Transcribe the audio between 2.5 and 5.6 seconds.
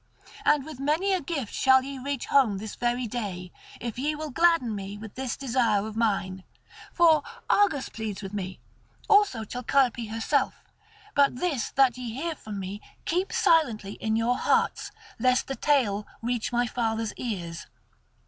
this very day, if ye will gladden me with this